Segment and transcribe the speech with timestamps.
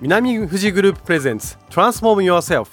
[0.00, 2.68] 南富士グループプレゼンツ Transform Yourself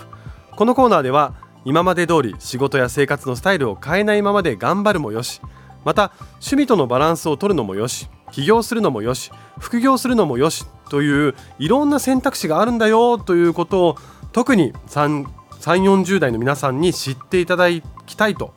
[0.55, 1.33] このコーナーでは
[1.65, 5.41] 今まで通り仕事や生活のスタイルを変えないままで頑張るもよし
[5.83, 13.97] また趣味とのバランスを取るのもよし起業するのもよし副業するのもよしといういろんな選択肢があるんだよということを
[14.31, 15.25] 特に3
[15.61, 17.69] 40代の皆さんに知っていただ
[18.05, 18.53] きたいと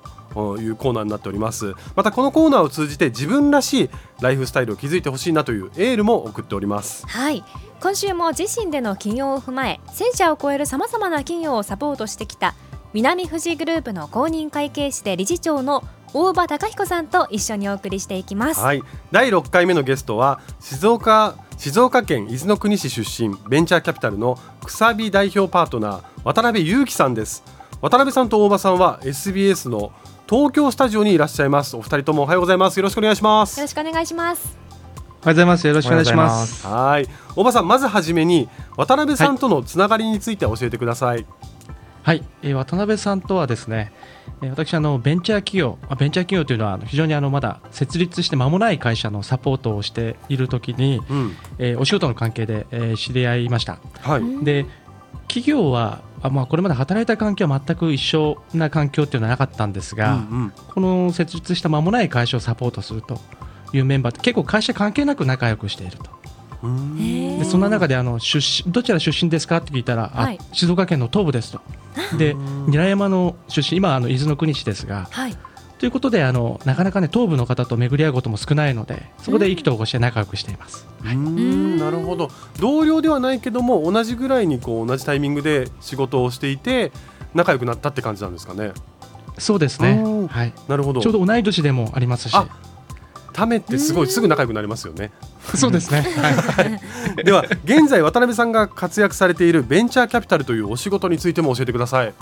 [0.59, 1.75] いうコーナーになっております。
[1.97, 7.07] またこのコーナーを通じて自分らしいライフスタイルを築いてほしいなというエールも送っております。
[7.07, 7.45] はい。
[7.81, 12.55] 今週も自身での起業を踏まえ1000社を超えるさまざまな企業をサポートしてきた
[12.93, 18.61] 南富士グループの公認会計士で理事長の大場隆彦さんと一緒にお送りしていきます。
[18.61, 18.83] はい。
[19.13, 27.43] 第6回目のゲストは静岡静岡県伊豆の国市出身ベンチャーキャピタルのくさび代表パートナー渡辺裕樹さんです。
[27.81, 29.93] 渡辺さんと大場さんは SBS の
[30.29, 31.75] 東京スタジオにいらっしゃいます。
[31.75, 32.77] お二人ともおはようございます。
[32.77, 33.59] よろしくお願いします。
[33.59, 34.59] よろしくお願いします。
[34.59, 35.67] おはようございます。
[35.67, 36.67] よろしくお願いします。
[36.67, 41.25] はい大場さんまずはじめに渡辺さんとのつながりについて教えてください、
[42.03, 43.91] はい、えー、渡辺さんとはですね、
[44.43, 53.79] えー、私あのベンチャー企業、ベンチャー企業というのは非常にあのまだ設立して間もない会社のサポートをしているときに、うん、えー、お仕事の関係で、えー、知り合いました。
[54.03, 54.67] はい、で
[55.29, 63.21] 企業はあまあ、これまで働いた環境は全く一緒な環境っていうのはなかったんですが、うんうん、この設立した間もない会社をサポートすると
[63.73, 66.19] いうメンバーって結構会社関係なく仲良くしていると。
[66.61, 71.61] でそんな中であの出身どちら出身ですかって聞いたら、はい、あ静岡県の東部ですと。
[72.19, 72.35] で
[72.67, 75.37] 韮山の出身今あの伊豆の国市ですが、はい、
[75.79, 80.87] ということであのなかなかね東部の方と巡り合うことも少ないのでそこで意気投合して仲良くしています。
[81.03, 86.93] はい、なるほど同僚ではないけども同じぐらいにこう同じタイミングで仕事をしていて
[87.35, 88.73] 仲良くなったって感じなんですかね。
[89.39, 90.03] そうですね。
[90.29, 90.53] はい。
[90.67, 91.01] なるほど。
[91.01, 92.37] ちょうど同い年でもありますし。
[93.33, 95.13] ためってすごいすぐ仲良くなりますよね。
[95.55, 96.01] そうですね。
[96.01, 96.63] は
[97.21, 102.13] い、 では現在渡辺さんが活躍されているベンチャーキャピタルというお仕事についても教えてください。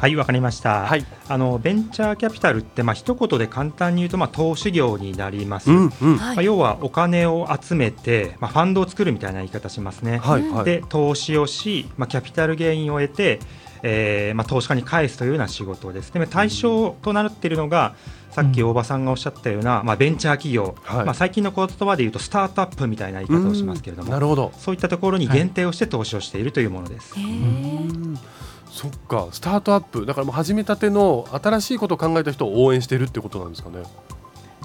[0.00, 13.40] はいわかりました、はい、あのベンチャーキャピタルってまあ一言で簡単に言うとまあ投資業になります、うんうん、まあ、要はお金を集めて、まあ、ファンドを作るみたいな言い方しますね、はいはい、で投資をし、まあ、キャピタルゲインを得て、
[13.82, 16.14] えーまあ、投資家に返すというような仕事です。
[16.14, 17.94] で対象となっているのが、
[18.30, 24.10] さっき大場さんがおっしゃったような、まあ、ベンチャー企業、はい、まあ、最近の言葉で言うとスタートアップみたいな言い方をしますけれども。
[24.10, 24.50] なるほど。
[24.56, 27.14] そういったところに限定をして投資をしているというものです。
[27.14, 28.39] はい
[28.70, 33.82] そっかスタートアップだからもう始めたての新しいことを考えた人を応援しているってことなんですかね。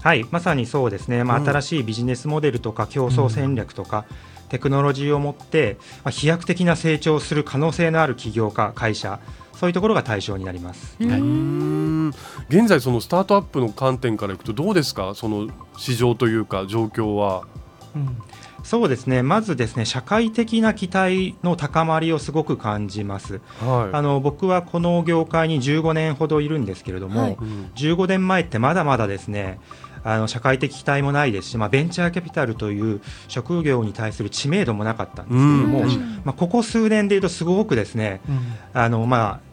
[0.01, 4.05] はいまさにそうですね、まあ、新しいビジネスモデルとか競争戦略とか、
[4.43, 9.19] うん、テクノロジーを持って、まあ、飛躍的な成長する可能性のある起業家、会社、
[9.55, 10.95] そういうところが対象になります。
[10.99, 17.47] 現在、そのスタートアップの観点からいくと、どうですか、その市場というか、状況は。
[17.95, 18.17] うん
[18.65, 19.21] そうですね。
[19.21, 27.37] まずですね社会的な期待の高まりをすごく感じます、はい、あの僕はこの業界に15年ほどいるんですけれども、はい、
[27.75, 29.59] 15年前ってまだまだですね
[30.03, 38.39] あの社会的期待もないですし、まあ、ベンチャーキャピタルという職業に対する知名度もなかったんですけれども、まあ、ここ数年でいうとすごくですね、うん、
[38.73, 39.44] あのまあ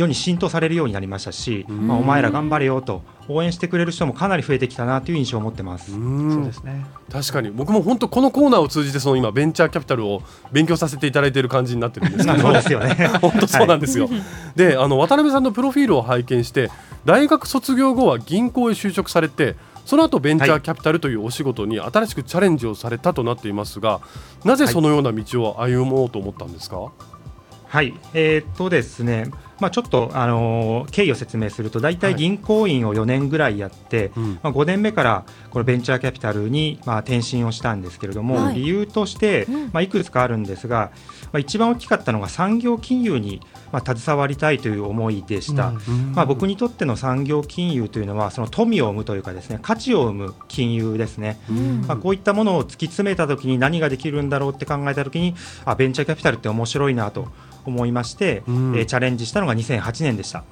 [0.00, 5.92] 世に浸透されるようになりましたし、まあ、お前ら頑張れよと応援してくれる人もかなり増えてきたなという印象を持ってます。
[5.92, 5.96] そ
[6.40, 6.84] うですね。
[7.12, 10.22] 確かに僕も本当このコーナーを通じてその今ベンチャーキャピタルを
[10.52, 13.08] 勉強させていただいている感じになってるんですけど、 そうですよね。
[13.20, 14.06] 本当そうなんですよ。
[14.06, 14.22] はい、
[14.56, 16.70] で、あの渡辺さんのプロフィールを拝見して
[17.04, 19.56] 大学卒業後は銀行へ就職されて。
[19.86, 24.00] その後ベンチャーキャピタルというお仕事に新しくチャレンジをされたとなっていますが、
[24.44, 26.92] なぜそのような道を歩もうと思ったんですか？
[27.66, 29.30] はい、えー、っとですね。
[29.60, 40.90] まあ、ちょっと、あの経緯を説明すると大体銀行員を4年ぐらいやって、はい、まあ、5年目からこのベンチャーキャピタルに、まあ、転身をしたんですけれども、はい、理由として、まあ、いくつかあるんですが、
[41.32, 43.40] まあ、一番大きかったのが産業金融に、
[43.72, 57.28] まあ、携わりたいという思いでした、うん、まあ、僕にとっての産業金融というのはその富を生むというかですね価値を生む金融ですね、うん、まあ、こういったものを突き詰めたときに何ができるんだろうって考えたときにあベンチャーキャピタルって面白いなと。
[57.64, 60.44] 思いまして、うん、えー、チャレンジしたのが2008年でした。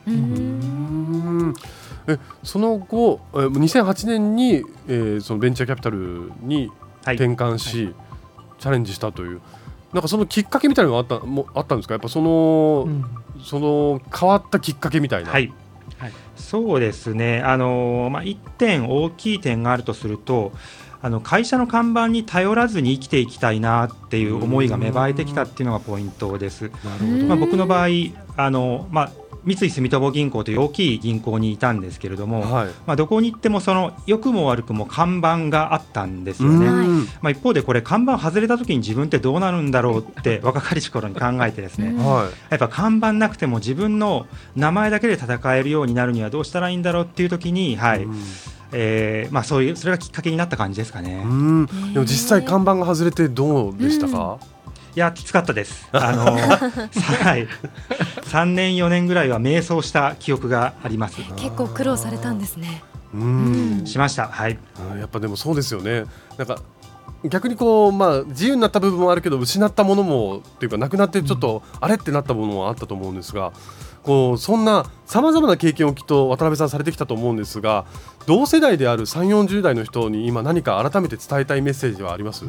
[2.06, 6.70] えその後、え2008年に、えー、そのベンチャーキャピタルに
[7.02, 7.84] 転換し、はい。
[7.84, 7.94] はい、
[8.58, 9.40] チャレンジしたという。
[9.92, 11.94] なんかそのきっかけみたいなのがあったもあったんですか？
[11.94, 13.04] やっぱその、うん、
[13.42, 15.30] その変わったきっかけみたいな。
[15.30, 15.52] はい。
[15.98, 20.52] はい、そうですね、あのまあ、1点大きい点があるとすると、
[21.00, 26.70] あの会社の看板に頼らずに生きていきたいなっていう思いが芽生えてきたっていうのがポイントです。
[27.28, 27.88] まあ、僕の場合
[28.36, 29.12] あの、まあ
[29.44, 32.66] 三井住友銀行という大きい銀行にいたんですけれども、はい。
[32.86, 36.66] まあ、どこに行ってもその良くも悪くも看板があったんですよね。
[36.66, 37.06] うん。
[37.22, 41.94] まあ、一方でこれ看板外れた時に自分ってどうなるんだろうって 若かりし頃に考えてですね、
[42.50, 48.04] やっぱ看板なくても自分の名前だけで戦えるようになるにはどうしたらいいんだろうっていう時に、はい。
[48.04, 48.22] うん
[48.72, 51.22] えーまあ、そういうそれがきっかけになった感じですかね。
[51.24, 54.38] うんでも実際看板が外れてどうでしたか、
[54.94, 55.88] いやきつかったです。
[55.92, 57.48] あの はい、
[58.24, 61.16] 3年4年ぐらいは迷走した記憶があります。
[61.36, 62.82] 結構苦労されたんですね
[63.14, 64.28] うんしました。
[64.28, 64.58] はい。
[64.92, 66.04] うんやっぱでもそうですよね
[66.36, 66.58] なんか
[67.24, 73.52] 逆にこうまあ自由になった部分もあるけど失ったものもっていうかなくなってちょっとあれってなったものもあったと思うんですが
[74.08, 77.84] こうそんなさまざまな経験をきっと渡辺さんされてきたと思うんですが
[78.24, 82.46] 同世代である3 4 0代の人に今何か改めて伝えたいメッセージはあります？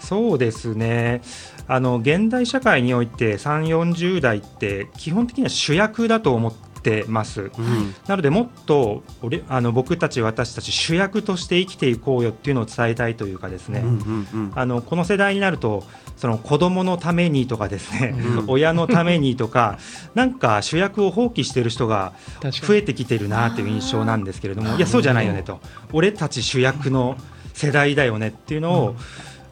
[0.00, 1.20] そうですね。
[1.66, 6.67] あの現代社会において3、40代って基本的には主役だと思って
[7.08, 7.42] ます。
[7.42, 7.94] うん。
[8.06, 13.80] なのでもっと俺あの僕たち私たち主役として生きていこうよっていうのを伝えたいというかですね。
[13.80, 14.52] うんうんうん。
[14.54, 15.84] あのこの世代になると
[16.16, 18.44] その子供のためにとかですね、うん。
[18.50, 19.78] 親のためにとか
[20.14, 25.60] なんか主役を放棄している人が増えてきてるなという印象なんですけれどもいやそうじゃないよねと。
[25.92, 27.16] 俺たち主役の
[27.54, 28.96] 世代だよねっていうのを、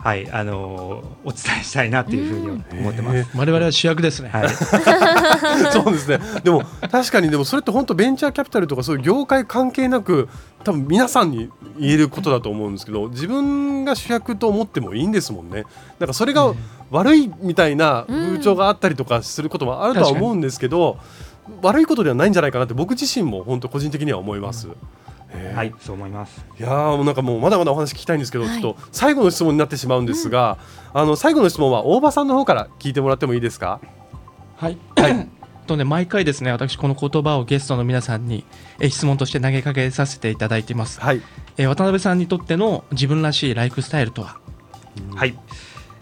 [0.06, 2.48] はいあのお伝えしたいなというふうに
[2.78, 3.16] 思ってます。
[3.18, 4.28] へ我々は主役ですね。
[4.28, 4.48] はい、
[5.72, 6.20] そうですね。
[6.44, 6.62] でも
[6.92, 10.28] 確かにでもそれって本当ベンチャーキャピタルとかそういう業界関係なく
[10.62, 15.64] 多分皆さんに言えることだと思うんですけど自分が主役と思ってもいいんですもんね。
[15.98, 16.52] なんかそれが
[16.92, 20.98] 悪いみたいな風潮があったりとかすることもあるとは思うんですけど、
[21.62, 24.68] 悪いことではないんじゃないかなって僕自身も本当個人的には思います。
[24.68, 24.74] へー
[25.54, 26.44] はい、そう思います。
[26.58, 30.58] いやーもうなんかもうまだまだお話聞きたいんですけど、はいちょっと最後の質問になってしまうんですが、
[30.94, 33.80] あの最後の質問は大場さんの方から聞いてもらってもいいですか？
[34.56, 34.78] はい。
[35.66, 38.44] とね、毎回ですね、私この言葉をゲストの皆さんに
[38.78, 41.00] え質問として投げかけさせていただいています。
[41.00, 41.20] はい。
[41.56, 44.36] えー渡辺さんにとっての自分らしいライフスタイルとは？
[45.16, 45.36] はい、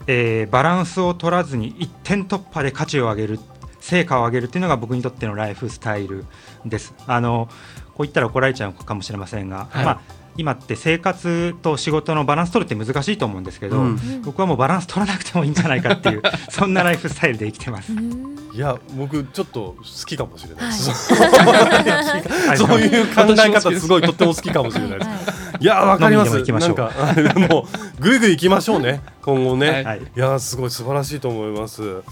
[0.06, 3.40] えーバランスを取らずに一点突破で価値を上げる
[3.84, 6.24] 成果を上げるっていうのが僕にとってのライフスタイル
[6.64, 6.94] です。
[7.06, 7.48] あの
[7.88, 10.00] こう言ったら怒られちゃうかもしれませんが、はいまあ
[10.36, 17.92] 今って生活と仕事のバランス取るって難しいと思うんですけど、うん僕はもうバランス取らなくてもいいんじゃないかっていう そんなライフスタイルで生きてます。
[17.92, 20.72] いや僕ちょっと好きかもしれない
[22.56, 25.10] そういう考え方すごいとっても好きかもしれないです。
[25.60, 26.30] いやわかります。
[26.30, 27.68] 飲みにでも行きましょうなんかも
[28.00, 29.68] うぐいぐい行きましょうね今後ね。
[29.68, 32.02] はいはいいやすごい素晴らしいと思います。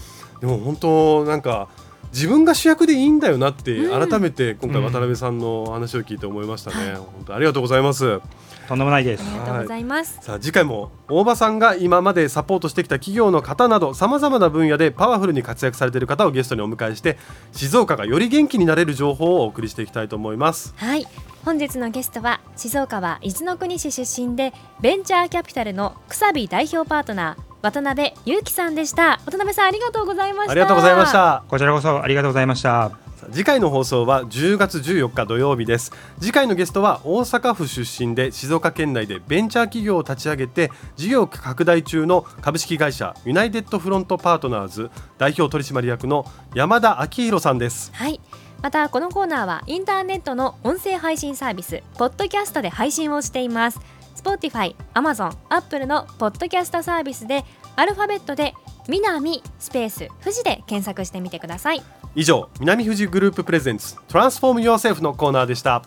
[0.43, 1.69] でも本当なんか
[2.11, 6.95] 自分が主役でいいんだよなって改めて今回渡辺さんの話を聞いて思いましたね。
[6.95, 8.19] 本当ありがとうございます。
[8.67, 9.31] とんでもないですあ。
[9.31, 17.17] りがとうございます、さあ次回も大場さんが今までサポートしてきた企業の方などさまざまな分野でパワフルに活躍されている方をゲストにお迎えして
[17.53, 20.73] 静岡がより元気になれる情報をお送りしていきたいと思います。
[20.75, 21.07] はい
[21.45, 29.21] 本日のゲストは静岡は伊豆の国市出身でベンチャーキャピタルのくさび代表パートナー渡辺裕樹さんでした。
[29.25, 30.51] 渡辺さんありがとうございました。
[30.51, 31.45] ありがとうございました。
[31.47, 32.91] こちらこそありがとうございました。
[33.31, 35.93] 次回の放送は10月14日土曜日です。
[36.19, 47.93] 次回のゲストは大阪府出身で静岡県内でベンチャー企業を立ち上げて事業拡大中の株式会社ユナイテッドフロントパートナーズ代表取締役の山田昭弘さんです。
[47.93, 48.19] はい。
[48.61, 53.79] またこのコーナーはインターネットの音声配信サービスポッドキャストで配信をしています
[54.15, 57.43] Spotify、Amazon、Apple のポッドキャストサービスで
[57.75, 58.53] アルファベットで
[58.87, 61.81] 南スペース富士で検索してみてください。
[62.15, 65.83] 以上南富士グループプレゼンツトランスフォーム Yourself のコーナーでした。